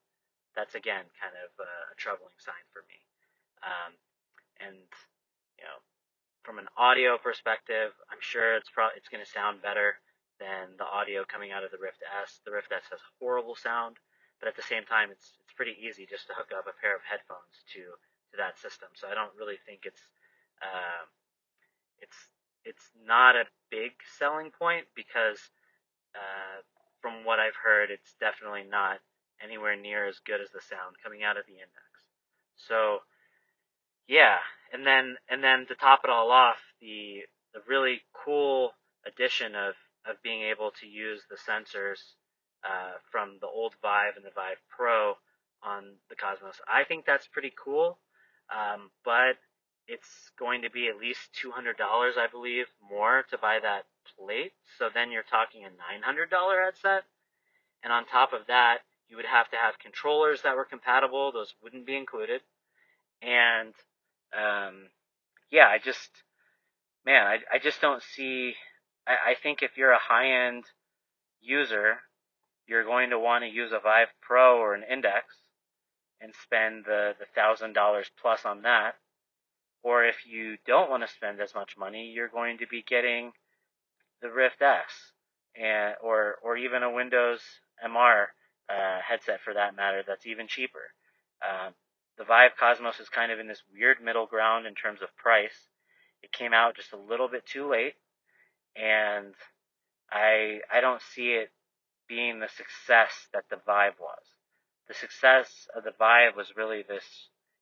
that's 0.54 0.74
again 0.78 1.04
kind 1.18 1.34
of 1.34 1.50
a, 1.58 1.70
a 1.92 1.94
troubling 1.98 2.38
sign 2.38 2.64
for 2.70 2.86
me. 2.86 2.98
Um, 3.66 3.92
and 4.62 4.78
you 5.58 5.64
know, 5.66 5.78
from 6.46 6.62
an 6.62 6.70
audio 6.78 7.18
perspective, 7.18 7.90
I'm 8.08 8.22
sure 8.22 8.54
it's 8.54 8.70
probably 8.70 9.00
it's 9.02 9.10
going 9.10 9.24
to 9.24 9.28
sound 9.28 9.62
better 9.62 9.98
than 10.38 10.78
the 10.78 10.86
audio 10.86 11.26
coming 11.26 11.50
out 11.50 11.66
of 11.66 11.70
the 11.70 11.82
Rift 11.82 12.02
S. 12.06 12.40
The 12.46 12.54
Rift 12.54 12.70
S 12.70 12.86
has 12.90 13.02
horrible 13.18 13.54
sound, 13.58 13.98
but 14.38 14.46
at 14.46 14.56
the 14.56 14.66
same 14.66 14.86
time, 14.86 15.10
it's 15.10 15.34
it's 15.42 15.54
pretty 15.54 15.74
easy 15.78 16.06
just 16.06 16.30
to 16.30 16.36
hook 16.38 16.54
up 16.54 16.70
a 16.70 16.76
pair 16.78 16.94
of 16.94 17.02
headphones 17.02 17.66
to 17.74 17.82
to 18.30 18.36
that 18.38 18.58
system. 18.58 18.90
So 18.94 19.10
I 19.10 19.14
don't 19.18 19.34
really 19.34 19.58
think 19.66 19.86
it's 19.86 20.02
uh, 20.64 21.04
it's 22.00 22.16
it's 22.64 22.90
not 23.04 23.36
a 23.36 23.44
big 23.70 23.92
selling 24.18 24.50
point 24.50 24.86
because 24.96 25.38
uh, 26.14 26.64
from 27.00 27.24
what 27.24 27.38
I've 27.38 27.60
heard, 27.62 27.90
it's 27.90 28.14
definitely 28.18 28.64
not 28.64 28.98
anywhere 29.42 29.76
near 29.76 30.08
as 30.08 30.18
good 30.24 30.40
as 30.40 30.50
the 30.50 30.60
sound 30.60 30.96
coming 31.02 31.22
out 31.22 31.36
of 31.36 31.44
the 31.46 31.52
index. 31.52 31.92
So 32.56 33.00
yeah, 34.08 34.38
and 34.72 34.86
then 34.86 35.16
and 35.28 35.42
then 35.42 35.66
to 35.68 35.74
top 35.74 36.00
it 36.04 36.10
all 36.10 36.30
off, 36.30 36.58
the 36.80 37.22
the 37.52 37.60
really 37.68 38.02
cool 38.12 38.72
addition 39.06 39.54
of 39.54 39.74
of 40.08 40.22
being 40.22 40.42
able 40.42 40.70
to 40.80 40.86
use 40.86 41.22
the 41.28 41.36
sensors 41.36 42.00
uh, 42.64 42.96
from 43.10 43.38
the 43.40 43.46
old 43.46 43.74
Vive 43.82 44.16
and 44.16 44.24
the 44.24 44.34
Vive 44.34 44.60
Pro 44.68 45.14
on 45.62 45.96
the 46.10 46.16
Cosmos. 46.16 46.60
I 46.68 46.84
think 46.84 47.06
that's 47.06 47.26
pretty 47.26 47.52
cool, 47.62 47.98
um, 48.52 48.90
but 49.04 49.36
it's 49.86 50.30
going 50.38 50.62
to 50.62 50.70
be 50.70 50.88
at 50.88 50.98
least 50.98 51.30
$200, 51.44 51.74
I 51.80 52.26
believe, 52.30 52.66
more 52.90 53.24
to 53.30 53.38
buy 53.38 53.58
that 53.62 53.84
plate. 54.16 54.52
So 54.78 54.88
then 54.92 55.10
you're 55.10 55.22
talking 55.22 55.64
a 55.64 55.68
$900 55.68 56.64
headset. 56.64 57.04
And 57.82 57.92
on 57.92 58.06
top 58.06 58.32
of 58.32 58.46
that, 58.48 58.78
you 59.08 59.16
would 59.16 59.26
have 59.26 59.50
to 59.50 59.56
have 59.56 59.78
controllers 59.78 60.42
that 60.42 60.56
were 60.56 60.64
compatible. 60.64 61.32
Those 61.32 61.54
wouldn't 61.62 61.86
be 61.86 61.96
included. 61.96 62.40
And 63.20 63.74
um, 64.32 64.88
yeah, 65.50 65.66
I 65.68 65.78
just, 65.78 66.10
man, 67.04 67.26
I, 67.26 67.38
I 67.52 67.58
just 67.62 67.80
don't 67.80 68.02
see. 68.02 68.54
I, 69.06 69.32
I 69.32 69.34
think 69.40 69.62
if 69.62 69.76
you're 69.76 69.92
a 69.92 69.98
high 69.98 70.46
end 70.46 70.64
user, 71.40 71.98
you're 72.66 72.84
going 72.84 73.10
to 73.10 73.18
want 73.18 73.44
to 73.44 73.50
use 73.50 73.72
a 73.72 73.80
Vive 73.80 74.08
Pro 74.22 74.58
or 74.58 74.74
an 74.74 74.82
Index 74.90 75.26
and 76.20 76.32
spend 76.42 76.84
the 76.86 77.12
the 77.18 77.26
thousand 77.34 77.74
dollars 77.74 78.10
plus 78.20 78.44
on 78.44 78.62
that. 78.62 78.94
Or 79.84 80.04
if 80.04 80.26
you 80.26 80.56
don't 80.66 80.90
want 80.90 81.06
to 81.06 81.14
spend 81.14 81.40
as 81.40 81.54
much 81.54 81.76
money, 81.78 82.10
you're 82.12 82.28
going 82.28 82.58
to 82.58 82.66
be 82.66 82.82
getting 82.82 83.32
the 84.22 84.30
Rift 84.30 84.62
S 84.62 85.12
and 85.54 85.94
or 86.02 86.36
or 86.42 86.56
even 86.56 86.82
a 86.82 86.90
Windows 86.90 87.40
MR 87.86 88.26
uh, 88.70 88.98
headset 89.06 89.40
for 89.44 89.54
that 89.54 89.76
matter 89.76 90.02
that's 90.04 90.26
even 90.26 90.48
cheaper. 90.48 90.90
Uh, 91.42 91.70
the 92.16 92.24
Vive 92.24 92.52
Cosmos 92.58 92.98
is 92.98 93.08
kind 93.10 93.30
of 93.30 93.38
in 93.38 93.46
this 93.46 93.62
weird 93.72 94.02
middle 94.02 94.26
ground 94.26 94.66
in 94.66 94.74
terms 94.74 95.02
of 95.02 95.14
price. 95.16 95.68
It 96.22 96.32
came 96.32 96.54
out 96.54 96.76
just 96.76 96.94
a 96.94 96.96
little 96.96 97.28
bit 97.28 97.44
too 97.44 97.68
late, 97.68 97.94
and 98.74 99.34
I 100.10 100.60
I 100.72 100.80
don't 100.80 101.02
see 101.14 101.32
it 101.32 101.50
being 102.08 102.40
the 102.40 102.48
success 102.48 103.28
that 103.34 103.44
the 103.50 103.60
Vive 103.66 104.00
was. 104.00 104.24
The 104.88 104.94
success 104.94 105.68
of 105.76 105.84
the 105.84 105.92
Vive 105.98 106.36
was 106.36 106.56
really 106.56 106.82
this, 106.86 107.04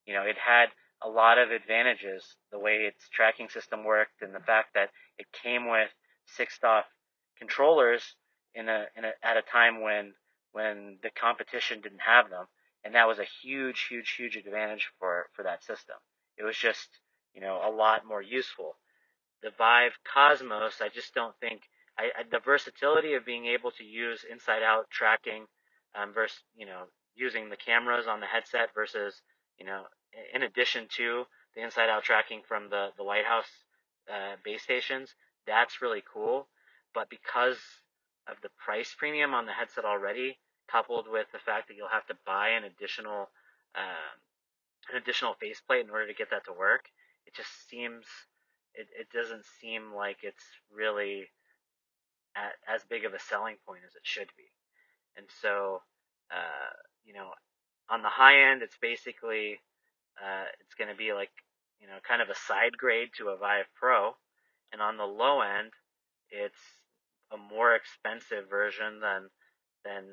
you 0.05 0.13
know, 0.13 0.23
it 0.23 0.37
had 0.37 0.67
a 1.03 1.09
lot 1.09 1.37
of 1.37 1.51
advantages, 1.51 2.35
the 2.51 2.59
way 2.59 2.75
its 2.77 3.09
tracking 3.09 3.49
system 3.49 3.83
worked, 3.83 4.21
and 4.21 4.33
the 4.33 4.39
fact 4.39 4.73
that 4.73 4.89
it 5.17 5.27
came 5.31 5.69
with 5.69 5.89
six 6.25 6.57
DoF 6.59 6.85
controllers 7.37 8.15
in 8.55 8.69
a, 8.69 8.85
in 8.95 9.05
a 9.05 9.11
at 9.23 9.37
a 9.37 9.41
time 9.41 9.81
when 9.81 10.13
when 10.51 10.97
the 11.01 11.09
competition 11.09 11.81
didn't 11.81 12.01
have 12.01 12.29
them, 12.29 12.45
and 12.83 12.95
that 12.95 13.07
was 13.07 13.19
a 13.19 13.27
huge, 13.41 13.87
huge, 13.89 14.11
huge 14.17 14.35
advantage 14.35 14.89
for 14.99 15.27
for 15.33 15.43
that 15.43 15.63
system. 15.63 15.95
It 16.37 16.43
was 16.43 16.57
just 16.57 16.87
you 17.33 17.41
know 17.41 17.61
a 17.63 17.71
lot 17.71 18.05
more 18.05 18.21
useful. 18.21 18.77
The 19.41 19.51
Vive 19.57 19.97
Cosmos, 20.05 20.79
I 20.81 20.87
just 20.89 21.13
don't 21.13 21.35
think 21.41 21.63
I, 21.97 22.03
I, 22.17 22.23
the 22.31 22.39
versatility 22.39 23.13
of 23.13 23.25
being 23.25 23.45
able 23.47 23.71
to 23.71 23.83
use 23.83 24.25
inside-out 24.29 24.89
tracking 24.89 25.45
um, 25.95 26.13
versus 26.13 26.39
you 26.55 26.65
know 26.65 26.83
using 27.15 27.49
the 27.49 27.57
cameras 27.57 28.07
on 28.07 28.19
the 28.19 28.25
headset 28.25 28.69
versus 28.73 29.21
you 29.59 29.65
know 29.65 29.83
in 30.33 30.43
addition 30.43 30.87
to 30.97 31.25
the 31.55 31.63
inside-out 31.63 32.03
tracking 32.03 32.41
from 32.47 32.69
the 32.69 32.89
the 32.97 33.03
Lighthouse 33.03 33.49
uh, 34.09 34.35
base 34.43 34.63
stations, 34.63 35.15
that's 35.47 35.81
really 35.81 36.03
cool. 36.11 36.47
But 36.93 37.09
because 37.09 37.59
of 38.27 38.37
the 38.41 38.49
price 38.63 38.95
premium 38.97 39.33
on 39.33 39.45
the 39.45 39.53
headset 39.53 39.85
already, 39.85 40.37
coupled 40.69 41.07
with 41.09 41.27
the 41.31 41.39
fact 41.39 41.67
that 41.67 41.75
you'll 41.75 41.87
have 41.87 42.07
to 42.07 42.15
buy 42.25 42.49
an 42.49 42.63
additional 42.63 43.29
um, 43.75 44.15
an 44.89 44.97
additional 44.97 45.33
faceplate 45.39 45.85
in 45.85 45.89
order 45.89 46.07
to 46.07 46.13
get 46.13 46.29
that 46.31 46.45
to 46.45 46.53
work, 46.53 46.85
it 47.25 47.33
just 47.35 47.69
seems 47.69 48.05
it, 48.73 48.87
it 48.99 49.07
doesn't 49.13 49.45
seem 49.61 49.93
like 49.95 50.17
it's 50.23 50.43
really 50.73 51.27
at, 52.35 52.53
as 52.67 52.83
big 52.89 53.05
of 53.05 53.13
a 53.13 53.19
selling 53.19 53.55
point 53.65 53.81
as 53.87 53.95
it 53.95 54.01
should 54.03 54.29
be. 54.37 54.49
And 55.15 55.27
so, 55.41 55.81
uh, 56.31 56.73
you 57.05 57.13
know, 57.13 57.29
on 57.89 58.01
the 58.01 58.09
high 58.09 58.51
end, 58.51 58.61
it's 58.61 58.77
basically 58.81 59.59
uh, 60.21 60.45
it's 60.61 60.75
going 60.75 60.89
to 60.89 60.97
be 60.97 61.13
like 61.13 61.31
you 61.79 61.87
know 61.87 61.99
kind 62.07 62.21
of 62.21 62.29
a 62.29 62.35
side 62.47 62.77
grade 62.77 63.09
to 63.17 63.29
a 63.29 63.37
Vive 63.37 63.69
Pro, 63.75 64.15
and 64.71 64.81
on 64.81 64.97
the 64.97 65.09
low 65.09 65.41
end, 65.41 65.71
it's 66.29 66.81
a 67.31 67.37
more 67.37 67.75
expensive 67.75 68.49
version 68.49 68.99
than 69.01 69.29
than 69.83 70.03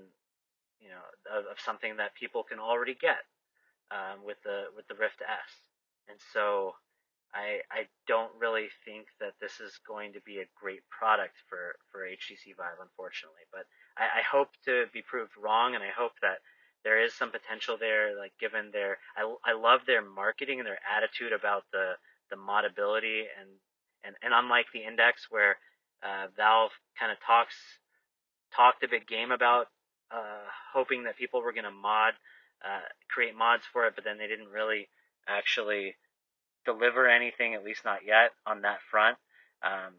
you 0.80 0.88
know 0.88 1.04
of, 1.30 1.44
of 1.46 1.60
something 1.60 1.96
that 1.96 2.14
people 2.14 2.42
can 2.42 2.58
already 2.58 2.94
get 2.94 3.24
um, 3.90 4.24
with 4.24 4.38
the 4.42 4.70
with 4.74 4.86
the 4.88 4.94
Rift 4.94 5.20
S. 5.22 5.52
And 6.08 6.18
so 6.32 6.74
I 7.34 7.62
I 7.70 7.86
don't 8.08 8.32
really 8.38 8.68
think 8.84 9.06
that 9.20 9.38
this 9.40 9.60
is 9.60 9.78
going 9.86 10.12
to 10.14 10.22
be 10.22 10.38
a 10.38 10.50
great 10.58 10.82
product 10.90 11.36
for 11.48 11.76
for 11.92 12.02
HTC 12.02 12.56
Vive, 12.56 12.80
unfortunately. 12.80 13.46
But 13.52 13.66
I, 13.98 14.20
I 14.20 14.22
hope 14.24 14.50
to 14.64 14.86
be 14.92 15.02
proved 15.02 15.36
wrong, 15.36 15.74
and 15.74 15.84
I 15.84 15.94
hope 15.94 16.18
that 16.22 16.42
there 16.84 17.02
is 17.02 17.14
some 17.14 17.30
potential 17.30 17.76
there. 17.78 18.18
Like 18.18 18.32
given 18.38 18.70
their 18.72 18.98
I 19.16 19.34
I 19.44 19.52
love 19.54 19.80
their 19.86 20.02
marketing 20.02 20.58
and 20.60 20.66
their 20.66 20.80
attitude 20.96 21.32
about 21.32 21.64
the 21.72 21.94
the 22.30 22.36
modability 22.36 23.24
and 23.38 23.50
and 24.04 24.16
and 24.22 24.32
unlike 24.34 24.66
the 24.72 24.84
Index 24.84 25.26
where 25.30 25.56
uh, 26.02 26.26
Valve 26.36 26.72
kind 26.98 27.12
of 27.12 27.18
talks 27.24 27.54
talked 28.54 28.82
a 28.82 28.88
big 28.88 29.06
game 29.06 29.30
about 29.30 29.66
uh, 30.10 30.46
hoping 30.72 31.04
that 31.04 31.16
people 31.16 31.42
were 31.42 31.52
going 31.52 31.64
to 31.64 31.70
mod 31.70 32.14
uh, 32.64 32.80
create 33.08 33.36
mods 33.36 33.64
for 33.72 33.86
it, 33.86 33.94
but 33.94 34.04
then 34.04 34.18
they 34.18 34.26
didn't 34.26 34.48
really 34.48 34.88
actually 35.28 35.96
deliver 36.64 37.08
anything, 37.08 37.54
at 37.54 37.64
least 37.64 37.84
not 37.84 38.00
yet, 38.06 38.32
on 38.46 38.62
that 38.62 38.80
front. 38.90 39.16
Um, 39.62 39.94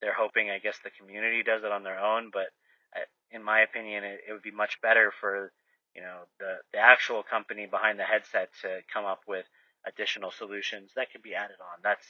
they're 0.00 0.16
hoping, 0.16 0.50
I 0.50 0.58
guess, 0.58 0.78
the 0.82 0.90
community 0.90 1.42
does 1.42 1.62
it 1.64 1.72
on 1.72 1.82
their 1.82 1.98
own, 1.98 2.30
but 2.32 2.48
uh, 2.94 3.04
in 3.30 3.42
my 3.42 3.60
opinion, 3.60 4.04
it, 4.04 4.20
it 4.28 4.32
would 4.32 4.42
be 4.42 4.50
much 4.50 4.80
better 4.80 5.12
for 5.20 5.52
you 5.96 6.02
know 6.02 6.28
the 6.38 6.58
the 6.72 6.78
actual 6.78 7.22
company 7.22 7.66
behind 7.66 7.98
the 7.98 8.04
headset 8.04 8.50
to 8.62 8.80
come 8.92 9.04
up 9.04 9.22
with 9.26 9.46
additional 9.86 10.30
solutions 10.30 10.90
that 10.96 11.10
can 11.10 11.22
be 11.22 11.34
added 11.34 11.56
on. 11.60 11.80
That's 11.82 12.06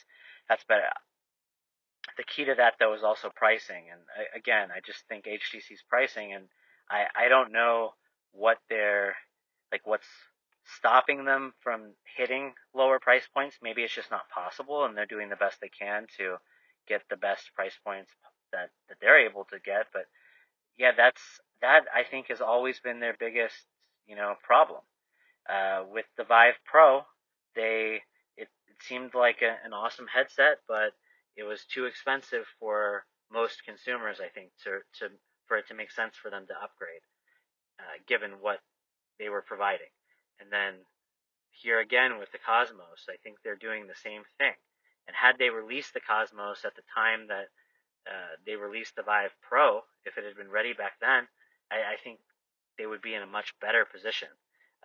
that's 0.49 0.63
better 0.65 0.91
the 2.15 2.23
key 2.23 2.45
to 2.45 2.55
that 2.55 2.75
though 2.79 2.93
is 2.93 3.03
also 3.03 3.29
pricing. 3.35 3.85
And 3.91 4.01
again, 4.35 4.69
I 4.71 4.79
just 4.85 5.03
think 5.07 5.25
HTC's 5.25 5.83
pricing, 5.89 6.33
and 6.33 6.45
I 6.89 7.05
I 7.15 7.27
don't 7.27 7.51
know 7.51 7.91
what 8.31 8.57
they're 8.69 9.15
like 9.71 9.85
what's 9.85 10.07
stopping 10.77 11.25
them 11.25 11.53
from 11.61 11.93
hitting 12.17 12.53
lower 12.73 12.99
price 12.99 13.27
points. 13.33 13.57
Maybe 13.61 13.83
it's 13.83 13.95
just 13.95 14.11
not 14.11 14.29
possible, 14.29 14.85
and 14.85 14.95
they're 14.95 15.05
doing 15.05 15.29
the 15.29 15.35
best 15.35 15.59
they 15.61 15.69
can 15.69 16.07
to 16.17 16.37
get 16.87 17.01
the 17.09 17.17
best 17.17 17.53
price 17.55 17.77
points 17.83 18.11
that 18.51 18.69
that 18.87 18.97
they're 19.01 19.27
able 19.27 19.45
to 19.45 19.59
get. 19.59 19.87
But 19.91 20.05
yeah, 20.77 20.91
that's 20.95 21.21
that 21.61 21.85
I 21.93 22.03
think 22.03 22.27
has 22.27 22.41
always 22.41 22.79
been 22.79 22.99
their 22.99 23.15
biggest 23.19 23.65
you 24.07 24.15
know 24.15 24.35
problem. 24.43 24.81
Uh, 25.49 25.83
with 25.89 26.05
the 26.17 26.23
Vive 26.23 26.59
Pro, 26.65 27.01
they 27.55 28.01
it, 28.35 28.49
it 28.67 28.77
seemed 28.81 29.13
like 29.15 29.41
a, 29.41 29.55
an 29.65 29.73
awesome 29.73 30.07
headset, 30.13 30.59
but 30.67 30.91
it 31.35 31.43
was 31.43 31.63
too 31.65 31.85
expensive 31.85 32.45
for 32.59 33.05
most 33.31 33.63
consumers, 33.63 34.17
I 34.19 34.27
think, 34.27 34.51
to, 34.63 34.79
to 34.99 35.13
for 35.47 35.57
it 35.57 35.67
to 35.67 35.75
make 35.75 35.91
sense 35.91 36.15
for 36.15 36.29
them 36.29 36.45
to 36.47 36.63
upgrade, 36.63 37.03
uh, 37.79 38.03
given 38.07 38.41
what 38.41 38.59
they 39.19 39.29
were 39.29 39.41
providing. 39.41 39.91
And 40.39 40.51
then 40.51 40.83
here 41.51 41.79
again 41.79 42.19
with 42.19 42.31
the 42.31 42.43
Cosmos, 42.43 43.07
I 43.09 43.15
think 43.23 43.37
they're 43.43 43.55
doing 43.55 43.87
the 43.87 44.03
same 44.03 44.23
thing. 44.37 44.53
And 45.07 45.15
had 45.15 45.39
they 45.39 45.49
released 45.49 45.93
the 45.93 46.03
Cosmos 46.03 46.65
at 46.65 46.75
the 46.75 46.83
time 46.93 47.27
that 47.27 47.47
uh, 48.05 48.35
they 48.45 48.55
released 48.55 48.95
the 48.95 49.07
Vive 49.07 49.33
Pro, 49.41 49.81
if 50.05 50.17
it 50.17 50.25
had 50.25 50.35
been 50.35 50.51
ready 50.51 50.73
back 50.73 50.99
then, 50.99 51.27
I, 51.71 51.95
I 51.95 51.97
think 52.03 52.19
they 52.77 52.85
would 52.85 53.01
be 53.01 53.13
in 53.13 53.21
a 53.21 53.27
much 53.27 53.53
better 53.59 53.85
position. 53.85 54.29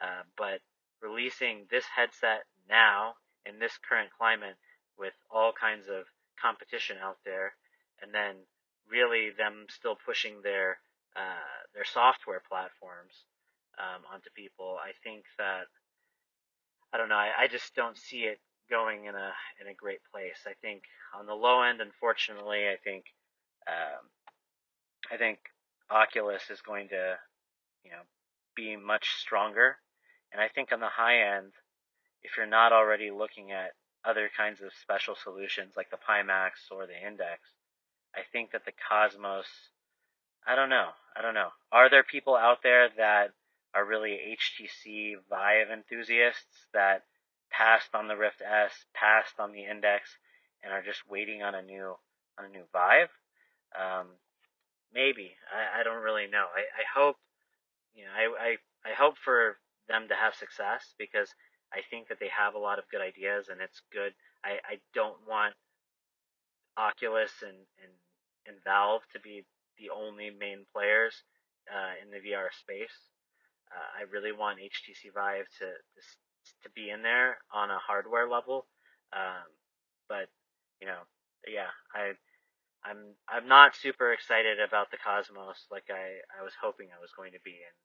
Uh, 0.00 0.22
but 0.36 0.60
releasing 1.00 1.66
this 1.70 1.84
headset 1.94 2.44
now 2.68 3.14
in 3.46 3.58
this 3.58 3.78
current 3.88 4.10
climate 4.16 4.56
with 4.98 5.14
all 5.30 5.52
kinds 5.52 5.88
of 5.88 6.04
competition 6.40 6.96
out 7.02 7.18
there, 7.24 7.54
and 8.00 8.12
then 8.14 8.36
really 8.88 9.30
them 9.36 9.66
still 9.68 9.96
pushing 9.96 10.42
their 10.42 10.78
uh, 11.16 11.60
their 11.74 11.84
software 11.84 12.42
platforms 12.48 13.26
um, 13.78 14.02
onto 14.12 14.30
people, 14.34 14.76
I 14.80 14.92
think 15.04 15.24
that 15.38 15.66
I 16.92 16.98
don't 16.98 17.08
know. 17.08 17.16
I, 17.16 17.30
I 17.44 17.48
just 17.48 17.74
don't 17.74 17.96
see 17.96 18.24
it 18.24 18.38
going 18.70 19.04
in 19.04 19.14
a 19.14 19.32
in 19.60 19.68
a 19.68 19.74
great 19.74 20.00
place. 20.12 20.44
I 20.46 20.52
think 20.60 20.82
on 21.18 21.26
the 21.26 21.34
low 21.34 21.62
end, 21.62 21.80
unfortunately, 21.80 22.68
I 22.68 22.76
think 22.82 23.04
um, 23.68 24.08
I 25.10 25.16
think 25.16 25.38
Oculus 25.90 26.42
is 26.50 26.60
going 26.60 26.88
to 26.88 27.16
you 27.84 27.90
know 27.90 28.02
be 28.54 28.76
much 28.76 29.16
stronger, 29.18 29.76
and 30.32 30.40
I 30.40 30.48
think 30.48 30.72
on 30.72 30.80
the 30.80 30.88
high 30.88 31.36
end, 31.36 31.52
if 32.22 32.36
you're 32.36 32.46
not 32.46 32.72
already 32.72 33.10
looking 33.10 33.50
at 33.50 33.72
other 34.04 34.30
kinds 34.36 34.60
of 34.60 34.72
special 34.80 35.14
solutions 35.14 35.74
like 35.76 35.90
the 35.90 35.96
Pimax 35.96 36.70
or 36.70 36.86
the 36.86 37.06
Index, 37.06 37.40
I 38.14 38.20
think 38.32 38.52
that 38.52 38.64
the 38.64 38.72
Cosmos. 38.88 39.46
I 40.44 40.56
don't 40.56 40.70
know. 40.70 40.88
I 41.16 41.22
don't 41.22 41.34
know. 41.34 41.50
Are 41.70 41.88
there 41.88 42.02
people 42.02 42.34
out 42.34 42.64
there 42.64 42.88
that 42.96 43.30
are 43.74 43.84
really 43.84 44.18
HTC 44.36 45.14
Vive 45.30 45.70
enthusiasts 45.70 46.66
that 46.74 47.04
passed 47.50 47.94
on 47.94 48.08
the 48.08 48.16
Rift 48.16 48.42
S, 48.42 48.72
passed 48.94 49.38
on 49.38 49.52
the 49.52 49.64
Index, 49.64 50.16
and 50.62 50.72
are 50.72 50.82
just 50.82 51.08
waiting 51.08 51.42
on 51.42 51.54
a 51.54 51.62
new 51.62 51.94
on 52.38 52.46
a 52.46 52.48
new 52.48 52.64
Vive. 52.72 53.10
Um, 53.78 54.08
maybe 54.92 55.32
I, 55.52 55.80
I 55.80 55.82
don't 55.82 56.02
really 56.02 56.26
know. 56.26 56.46
I, 56.54 56.60
I 56.60 56.84
hope 56.94 57.16
you 57.94 58.04
know 58.04 58.14
I, 58.14 58.56
I 58.86 58.90
I 58.90 58.94
hope 58.94 59.16
for 59.18 59.58
them 59.88 60.08
to 60.08 60.14
have 60.14 60.34
success 60.34 60.94
because 60.98 61.28
I 61.72 61.80
think 61.90 62.08
that 62.08 62.20
they 62.20 62.30
have 62.30 62.54
a 62.54 62.58
lot 62.62 62.78
of 62.78 62.88
good 62.90 63.00
ideas 63.00 63.48
and 63.48 63.60
it's 63.60 63.80
good. 63.92 64.12
I, 64.44 64.60
I 64.64 64.74
don't 64.94 65.16
want 65.26 65.54
Oculus 66.76 67.32
and, 67.42 67.56
and 67.80 67.92
and 68.46 68.56
Valve 68.64 69.02
to 69.12 69.20
be 69.20 69.44
the 69.78 69.90
only 69.90 70.30
main 70.30 70.66
players 70.72 71.14
uh, 71.70 71.94
in 72.02 72.10
the 72.10 72.18
VR 72.18 72.50
space. 72.52 73.10
Uh, 73.70 74.02
I 74.02 74.10
really 74.12 74.32
want 74.32 74.58
HTC 74.58 75.14
Vive 75.14 75.48
to, 75.60 75.66
to 75.66 76.00
to 76.62 76.68
be 76.74 76.90
in 76.90 77.02
there 77.02 77.38
on 77.52 77.70
a 77.70 77.78
hardware 77.78 78.28
level. 78.28 78.66
Um, 79.12 79.46
but 80.08 80.28
you 80.80 80.86
know, 80.86 81.06
yeah, 81.46 81.70
I 81.94 82.12
I'm 82.84 83.14
I'm 83.30 83.46
not 83.48 83.76
super 83.76 84.12
excited 84.12 84.58
about 84.60 84.90
the 84.90 84.98
Cosmos 84.98 85.66
like 85.70 85.86
I, 85.90 86.22
I 86.34 86.42
was 86.42 86.54
hoping 86.58 86.90
I 86.90 87.00
was 87.00 87.14
going 87.14 87.32
to 87.32 87.42
be, 87.44 87.54
and 87.62 87.76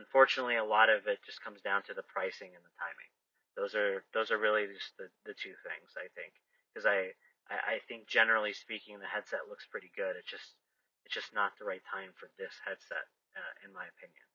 unfortunately, 0.00 0.56
a 0.56 0.64
lot 0.64 0.88
of 0.88 1.06
it 1.06 1.20
just 1.26 1.44
comes 1.44 1.60
down 1.60 1.82
to 1.88 1.94
the 1.94 2.06
pricing 2.08 2.52
and 2.56 2.64
the 2.64 2.76
timing. 2.80 3.12
Those 3.56 3.74
are 3.76 4.04
those 4.14 4.30
are 4.32 4.40
really 4.40 4.68
just 4.70 4.96
the, 4.96 5.08
the 5.28 5.36
two 5.36 5.56
things 5.66 5.92
I 5.96 6.08
think, 6.16 6.32
because 6.72 6.86
I, 6.88 7.12
I 7.52 7.76
I 7.76 7.86
think 7.88 8.08
generally 8.08 8.54
speaking, 8.56 8.98
the 8.98 9.10
headset 9.10 9.48
looks 9.50 9.68
pretty 9.68 9.92
good. 9.96 10.16
It's 10.16 10.30
just 10.30 10.56
it's 11.04 11.14
just 11.14 11.34
not 11.36 11.52
the 11.58 11.68
right 11.68 11.84
time 11.84 12.16
for 12.16 12.30
this 12.40 12.56
headset, 12.64 13.06
uh, 13.36 13.54
in 13.66 13.72
my 13.76 13.84
opinion. 13.92 14.26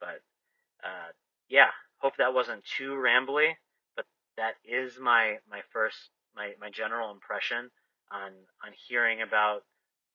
But 0.00 0.20
uh, 0.84 1.10
yeah, 1.48 1.72
hope 1.98 2.16
that 2.18 2.34
wasn't 2.34 2.64
too 2.64 2.92
rambly, 3.00 3.56
but 3.96 4.06
that 4.36 4.56
is 4.64 4.98
my 5.00 5.38
my 5.48 5.62
first 5.72 6.12
my 6.36 6.52
my 6.60 6.70
general 6.70 7.10
impression 7.12 7.70
on 8.10 8.32
on 8.64 8.72
hearing 8.88 9.22
about 9.22 9.62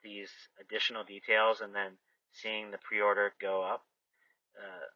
these 0.03 0.31
additional 0.59 1.03
details 1.03 1.61
and 1.61 1.75
then 1.75 1.97
seeing 2.31 2.71
the 2.71 2.77
pre-order 2.77 3.33
go 3.39 3.61
up. 3.61 3.83
Uh, 4.57 4.87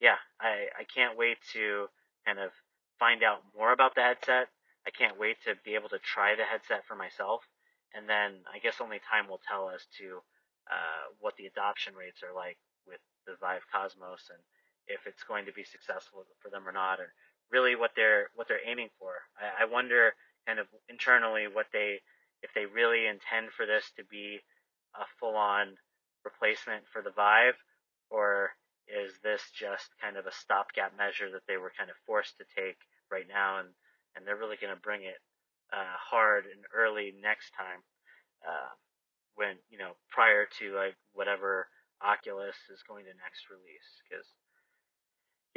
yeah, 0.00 0.16
I 0.40 0.68
I 0.78 0.84
can't 0.84 1.16
wait 1.18 1.38
to 1.52 1.88
kind 2.26 2.38
of 2.38 2.50
find 2.98 3.22
out 3.22 3.42
more 3.56 3.72
about 3.72 3.94
the 3.94 4.02
headset. 4.02 4.48
I 4.86 4.90
can't 4.90 5.18
wait 5.18 5.36
to 5.44 5.54
be 5.64 5.74
able 5.74 5.88
to 5.90 5.98
try 5.98 6.34
the 6.34 6.44
headset 6.44 6.86
for 6.86 6.94
myself, 6.94 7.42
and 7.94 8.08
then 8.08 8.42
I 8.52 8.58
guess 8.58 8.80
only 8.80 9.00
time 9.00 9.28
will 9.28 9.40
tell 9.46 9.70
as 9.70 9.86
to 9.98 10.22
uh, 10.70 11.14
what 11.20 11.36
the 11.36 11.46
adoption 11.46 11.94
rates 11.94 12.22
are 12.22 12.34
like 12.34 12.58
with 12.86 13.00
the 13.26 13.34
Vive 13.40 13.66
Cosmos 13.72 14.30
and 14.30 14.42
if 14.86 15.06
it's 15.06 15.22
going 15.26 15.46
to 15.46 15.52
be 15.52 15.64
successful 15.64 16.24
for 16.38 16.48
them 16.48 16.66
or 16.66 16.72
not, 16.72 17.00
or 17.00 17.10
really 17.50 17.74
what 17.74 17.92
they're 17.96 18.30
what 18.34 18.48
they're 18.48 18.66
aiming 18.66 18.90
for. 18.98 19.12
I, 19.38 19.64
I 19.64 19.66
wonder 19.66 20.14
kind 20.46 20.58
of 20.58 20.66
internally 20.88 21.46
what 21.50 21.66
they 21.72 22.00
if 22.46 22.54
they 22.54 22.70
really 22.70 23.10
intend 23.10 23.50
for 23.50 23.66
this 23.66 23.90
to 23.98 24.06
be 24.06 24.38
a 24.94 25.02
full 25.18 25.34
on 25.34 25.74
replacement 26.22 26.86
for 26.86 27.02
the 27.02 27.10
Vive, 27.10 27.58
or 28.08 28.54
is 28.86 29.18
this 29.26 29.42
just 29.50 29.90
kind 29.98 30.14
of 30.14 30.30
a 30.30 30.38
stopgap 30.38 30.94
measure 30.94 31.26
that 31.34 31.42
they 31.50 31.58
were 31.58 31.74
kind 31.74 31.90
of 31.90 31.98
forced 32.06 32.38
to 32.38 32.46
take 32.54 32.78
right 33.10 33.26
now, 33.26 33.58
and 33.58 33.74
and 34.14 34.22
they're 34.22 34.38
really 34.38 34.56
going 34.62 34.72
to 34.72 34.80
bring 34.80 35.02
it 35.02 35.18
uh, 35.74 35.98
hard 35.98 36.46
and 36.46 36.62
early 36.70 37.12
next 37.20 37.50
time, 37.52 37.82
uh, 38.46 38.70
when 39.34 39.58
you 39.66 39.78
know 39.78 39.98
prior 40.08 40.46
to 40.62 40.70
like 40.70 40.94
whatever 41.18 41.66
Oculus 41.98 42.56
is 42.70 42.86
going 42.86 43.10
to 43.10 43.14
next 43.18 43.50
release, 43.50 43.90
because 44.06 44.26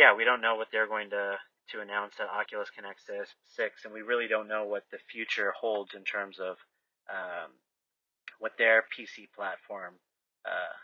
yeah, 0.02 0.18
we 0.18 0.26
don't 0.26 0.42
know 0.42 0.58
what 0.58 0.74
they're 0.74 0.90
going 0.90 1.14
to 1.14 1.38
to 1.70 1.82
announce 1.82 2.18
at 2.20 2.34
Oculus 2.34 2.70
Connect 2.74 3.00
6, 3.06 3.86
and 3.86 3.94
we 3.94 4.02
really 4.02 4.28
don't 4.28 4.48
know 4.48 4.66
what 4.66 4.90
the 4.90 4.98
future 5.12 5.54
holds 5.54 5.94
in 5.94 6.04
terms 6.04 6.40
of 6.40 6.58
um, 7.10 7.52
what 8.40 8.54
their 8.58 8.86
PC 8.94 9.28
platform 9.36 9.96
uh, 10.46 10.76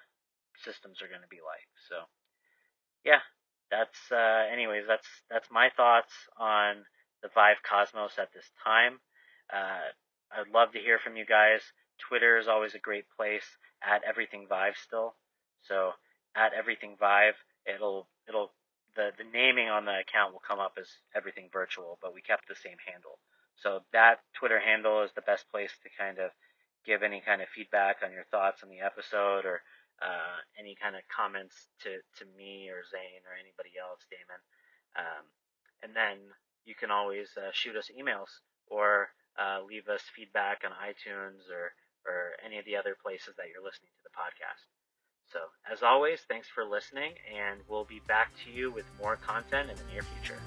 systems 0.64 1.02
are 1.02 1.08
going 1.08 1.24
to 1.24 1.32
be 1.32 1.40
like. 1.44 1.70
So, 1.90 2.06
yeah, 3.06 3.24
that's 3.72 4.00
uh, 4.12 4.52
anyways, 4.52 4.86
that's 4.88 5.08
that's 5.30 5.50
my 5.52 5.70
thoughts 5.76 6.14
on 6.38 6.86
the 7.24 7.30
Vive 7.34 7.64
Cosmos 7.68 8.20
at 8.20 8.34
this 8.34 8.50
time. 8.64 9.00
Uh, 9.54 9.90
I'd 10.34 10.54
love 10.54 10.74
to 10.74 10.80
hear 10.80 11.00
from 11.00 11.16
you 11.16 11.26
guys. 11.26 11.62
Twitter 11.98 12.38
is 12.38 12.48
always 12.48 12.76
a 12.76 12.80
great 12.80 13.06
place 13.16 13.46
at 13.82 14.04
Everything 14.04 14.48
Vive 14.50 14.76
still. 14.76 15.16
So 15.62 15.92
at 16.36 16.54
Everything 16.54 16.96
Vive, 17.00 17.40
it'll 17.66 18.08
it'll 18.28 18.52
the, 18.96 19.12
the 19.18 19.28
naming 19.32 19.70
on 19.70 19.86
the 19.86 20.00
account 20.00 20.34
will 20.34 20.44
come 20.46 20.60
up 20.60 20.78
as 20.80 20.88
everything 21.16 21.50
virtual, 21.52 22.00
but 22.02 22.14
we 22.14 22.22
kept 22.22 22.48
the 22.48 22.56
same 22.56 22.78
handle. 22.86 23.20
So 23.62 23.82
that 23.94 24.20
Twitter 24.34 24.60
handle 24.60 25.04
is 25.04 25.12
the 25.16 25.26
best 25.26 25.50
place 25.50 25.72
to 25.84 25.90
kind 25.98 26.20
of 26.20 26.32
give 26.86 27.02
any 27.02 27.22
kind 27.22 27.42
of 27.42 27.50
feedback 27.50 28.04
on 28.04 28.12
your 28.12 28.26
thoughts 28.30 28.62
on 28.62 28.70
the 28.70 28.82
episode 28.84 29.46
or 29.46 29.62
uh, 30.02 30.38
any 30.60 30.76
kind 30.76 30.96
of 30.96 31.02
comments 31.08 31.56
to, 31.82 31.98
to 32.20 32.26
me 32.38 32.70
or 32.70 32.84
Zane 32.86 33.24
or 33.26 33.34
anybody 33.34 33.80
else, 33.80 34.04
Damon. 34.12 34.42
Um, 34.96 35.26
and 35.82 35.96
then 35.96 36.20
you 36.66 36.76
can 36.76 36.92
always 36.92 37.30
uh, 37.38 37.52
shoot 37.54 37.76
us 37.76 37.90
emails 37.90 38.30
or 38.68 39.10
uh, 39.40 39.64
leave 39.66 39.88
us 39.88 40.02
feedback 40.16 40.62
on 40.64 40.72
iTunes 40.76 41.48
or, 41.52 41.74
or 42.06 42.36
any 42.46 42.58
of 42.60 42.66
the 42.66 42.76
other 42.76 42.96
places 42.96 43.34
that 43.38 43.48
you're 43.52 43.64
listening 43.64 43.92
to 43.98 44.04
the 44.04 44.16
podcast. 44.16 44.68
So, 45.32 45.40
as 45.70 45.82
always, 45.82 46.22
thanks 46.30 46.48
for 46.48 46.64
listening, 46.64 47.14
and 47.34 47.60
we'll 47.68 47.84
be 47.84 48.02
back 48.08 48.32
to 48.46 48.52
you 48.52 48.72
with 48.72 48.86
more 49.02 49.16
content 49.16 49.70
in 49.70 49.76
the 49.76 49.92
near 49.92 50.04
future. 50.04 50.40